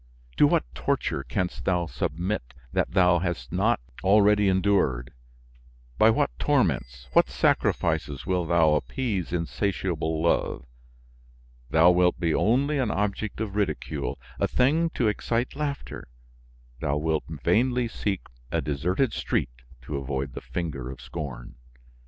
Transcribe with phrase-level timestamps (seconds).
[0.37, 5.13] To what torture canst thou submit that thou hast not already endured?
[5.99, 10.65] By what torments, what sacrifices, wilt thou appease insatiable love?
[11.69, 16.07] Thou wilt be only an object of ridicule, a thing to excite laughter;
[16.79, 18.21] thou wilt vainly seek
[18.51, 19.51] a deserted street
[19.83, 21.57] to avoid the finger of scorn.